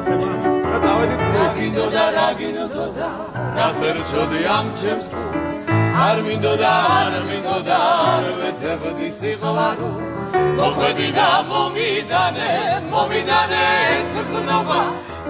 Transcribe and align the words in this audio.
მოგეცემა 0.00 0.32
და 0.64 0.78
წავედით 0.84 1.22
რა 1.34 1.46
გინდოდა 1.56 2.04
რა 2.16 2.28
გინდოდა 2.38 3.08
რას 3.56 3.78
ერჩოდი 3.88 4.40
ამ 4.56 4.66
ჩემს 4.80 5.08
გულს 5.12 5.56
არ 6.04 6.16
მინდოდა 6.26 6.72
არ 6.96 7.14
მინდოდა 7.28 7.78
არ 8.04 8.24
ვეცებდი 8.40 9.08
სიყვარულს 9.18 10.20
მოხვედი 10.56 11.08
და 11.18 11.28
მომიდანე 11.50 12.48
მომიდანე 12.92 13.60
ეს 13.96 14.08
გრძნობა 14.16 14.80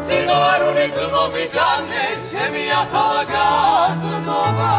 სიყვარულით 0.05 0.97
მომიდანე 1.17 2.05
ჩემი 2.31 2.65
ახლა 2.81 3.21
გაზრდობა 3.33 4.73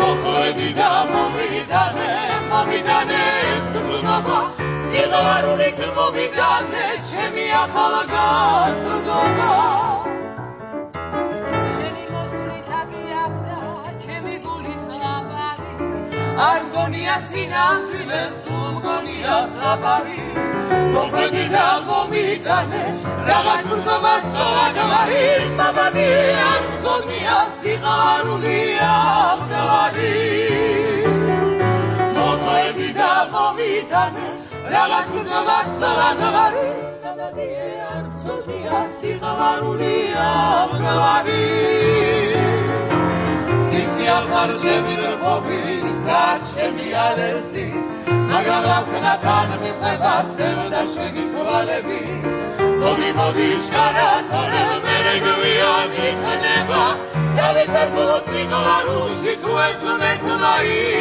მოხვედი 0.00 0.70
და 0.80 0.90
მომიდანე 1.12 2.10
მომიდანე 2.50 3.22
ეს 3.52 3.64
გრძნობა 3.76 4.40
სიყვარულით 4.90 5.80
მომიდანე 5.98 6.86
ჩემი 7.10 7.46
ახლა 7.62 8.02
გაზრდობა. 8.14 9.50
არ 16.40 16.62
მგონია 16.66 17.14
სინამდვილე 17.20 18.20
სულ 18.36 18.68
მგონია 18.76 19.34
საბარი 19.54 20.22
მოხედი 20.94 21.44
და 21.52 21.64
მომიტანე 21.88 22.84
რაღაც 23.28 23.68
მგობა 23.72 24.14
სოაგარი 24.30 25.20
მამადი 25.60 26.08
არ 26.48 26.66
მგონია 26.70 27.38
სიყვარულია 27.60 28.90
მგარი 29.44 30.12
მოხედი 32.18 32.92
და 33.00 33.14
მომიტანე 33.36 34.39
რაღაც 34.70 35.08
მგობა 35.16 35.58
სოაგარი 35.74 36.66
მამადი 37.04 37.46
არ 37.94 38.04
მგონია 38.10 38.80
სიყვარულია 38.98 40.28
მგარი 40.72 41.46
ისი 43.80 44.04
ახარ 44.18 44.50
ჩემი 44.62 44.94
რბობის 45.06 45.96
და 46.06 46.22
ჩემი 46.52 46.86
ალერსის. 47.06 47.86
მაგრამ 48.30 48.64
რამქნათან 48.70 49.48
მიყვება 49.62 50.14
სევდა 50.34 50.82
შეგითვალების 50.94 52.36
მოდი 52.82 53.10
მოდი 53.18 53.48
შკარა 53.64 54.10
თორე 54.30 54.62
მერე 54.84 55.14
გვიანი 55.24 56.06
ქნება 56.22 56.84
დავით 57.38 57.68
პერბულოცი 57.74 58.42
გლარუში 58.52 59.34
თუ 59.42 59.52
ეს 59.66 59.78
მომეთმაინება 59.88 60.99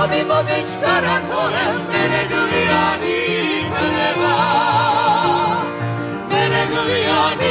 Modi 0.00 0.24
modičkara 0.24 1.16
korel, 1.28 1.76
mene 1.92 2.22
glijani, 2.28 3.20
mene 3.70 4.12
va, 4.20 5.64
mene. 6.30 7.49